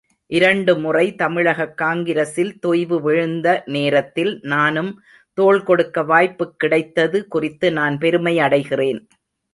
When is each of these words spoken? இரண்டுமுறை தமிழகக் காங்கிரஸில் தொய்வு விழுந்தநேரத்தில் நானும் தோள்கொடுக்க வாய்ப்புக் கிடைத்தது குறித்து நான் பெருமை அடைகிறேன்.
இரண்டுமுறை 0.27 1.15
தமிழகக் 1.15 1.77
காங்கிரஸில் 1.77 2.59
தொய்வு 2.67 2.97
விழுந்தநேரத்தில் 3.01 4.39
நானும் 4.41 5.01
தோள்கொடுக்க 5.41 6.05
வாய்ப்புக் 6.05 6.59
கிடைத்தது 6.59 7.27
குறித்து 7.27 7.71
நான் 7.71 7.97
பெருமை 7.97 8.37
அடைகிறேன். 8.37 9.07